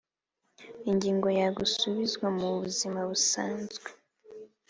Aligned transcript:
Ingingo 0.89 1.27
ya 1.39 1.47
gusubizwa 1.57 2.27
mu 2.37 2.49
buzima 2.59 2.99
busanzwe 3.09 3.87